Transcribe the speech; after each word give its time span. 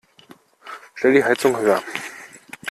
Stell 0.95 1.13
die 1.13 1.23
Heizung 1.23 1.55
höher. 1.59 1.79